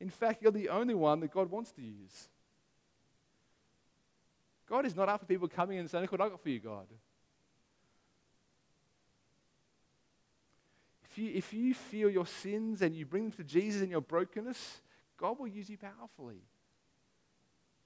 [0.00, 2.28] In fact, you're the only one that God wants to use.
[4.68, 6.60] God is not after people coming in and saying, Look what I got for you,
[6.60, 6.86] God.
[11.10, 14.00] If you, if you feel your sins and you bring them to Jesus in your
[14.00, 14.80] brokenness,
[15.16, 16.42] God will use you powerfully.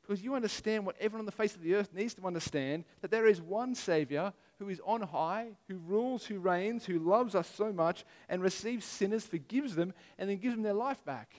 [0.01, 3.11] Because you understand what everyone on the face of the earth needs to understand that
[3.11, 7.47] there is one Savior who is on high, who rules, who reigns, who loves us
[7.55, 11.35] so much and receives sinners, forgives them, and then gives them their life back.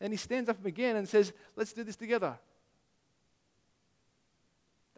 [0.00, 2.38] And he stands up again and says, Let's do this together.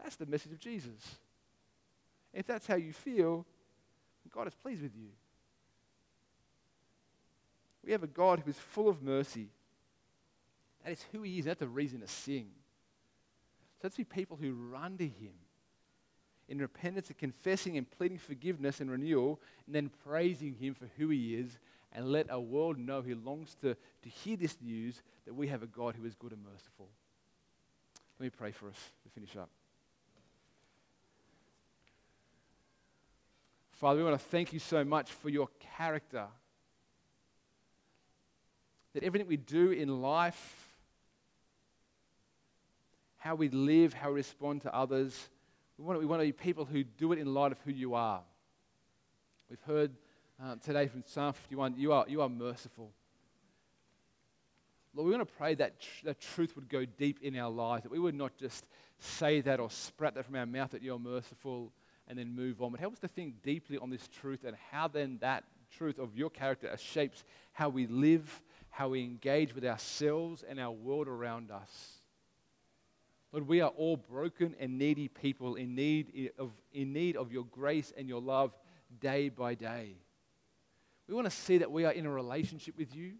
[0.02, 1.18] That's the message of Jesus.
[2.32, 3.46] If that's how you feel,
[4.32, 5.08] God is pleased with you.
[7.84, 9.48] We have a God who is full of mercy.
[10.84, 11.46] That is who He is.
[11.46, 12.48] That's a reason to sing.
[13.76, 15.32] So let's be people who run to Him
[16.48, 21.08] in repentance and confessing and pleading forgiveness and renewal, and then praising Him for who
[21.08, 21.58] He is,
[21.92, 25.62] and let a world know who longs to, to hear this news that we have
[25.62, 26.88] a God who is good and merciful.
[28.18, 29.48] Let me pray for us to finish up.
[33.72, 36.26] Father, we want to thank you so much for your character.
[38.92, 40.68] That everything we do in life,
[43.18, 45.28] how we live, how we respond to others,
[45.78, 47.70] we want, to, we want to be people who do it in light of who
[47.70, 48.22] you are.
[49.48, 49.92] We've heard
[50.40, 52.90] um, today from Psalm 51 you are, you are merciful.
[54.94, 57.82] Lord, we want to pray that tr- that truth would go deep in our lives,
[57.82, 58.66] that we would not just
[58.98, 61.72] say that or sprout that from our mouth that you're merciful
[62.08, 64.88] and then move on, but help us to think deeply on this truth and how
[64.88, 65.44] then that
[65.76, 70.70] truth of your character shapes how we live, how we engage with ourselves and our
[70.70, 71.98] world around us.
[73.30, 77.44] Lord, we are all broken and needy people in need of, in need of your
[77.44, 78.52] grace and your love
[79.00, 79.96] day by day.
[81.08, 83.14] We want to see that we are in a relationship with you,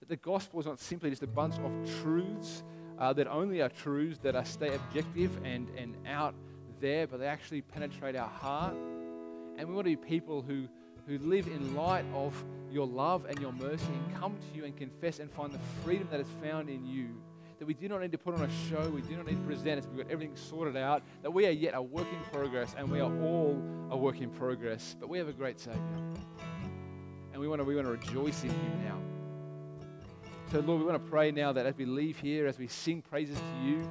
[0.00, 2.64] that the gospel is not simply just a bunch of truths
[2.98, 6.34] uh, that only are truths that are stay objective and, and out
[6.80, 8.74] there, but they actually penetrate our heart.
[9.58, 10.68] And we want to be people who,
[11.06, 14.74] who live in light of your love and your mercy and come to you and
[14.74, 17.08] confess and find the freedom that is found in you.
[17.58, 19.46] That we do not need to put on a show, we do not need to
[19.46, 22.74] present as we've got everything sorted out, that we are yet a work in progress
[22.76, 24.96] and we are all a work in progress.
[24.98, 25.80] But we have a great Savior.
[27.36, 28.98] And we want to, we want to rejoice in Him now.
[30.50, 33.02] So, Lord, we want to pray now that as we leave here, as we sing
[33.02, 33.90] praises to you,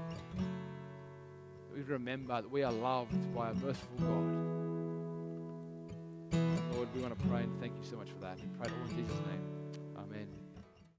[1.72, 4.26] we remember that we are loved by a merciful God.
[6.74, 8.40] Lord, we want to pray and thank you so much for that.
[8.40, 9.44] We pray all in Jesus' name.
[9.96, 10.45] Amen.